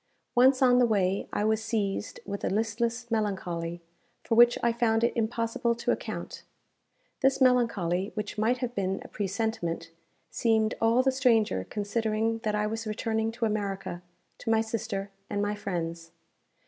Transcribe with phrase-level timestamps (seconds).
[0.33, 3.81] Once on the way, I was seized with a listless melancholy,
[4.23, 6.41] for which I found it impossible to account.
[7.19, 9.91] This melancholy, which might have been a presentiment,
[10.31, 14.01] seemed all the stranger considering that I was returning to America,
[14.39, 16.09] to my sister, and my friends.